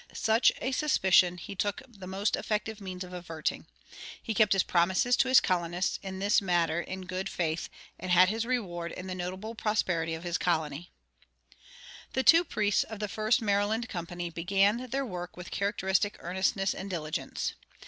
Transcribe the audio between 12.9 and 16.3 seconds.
the first Maryland company began their work with characteristic